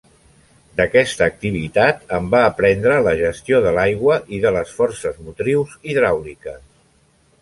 [0.77, 6.61] D'aquesta activitat en va aprendre la gestió de l'aigua i de les forces motrius hidràuliques.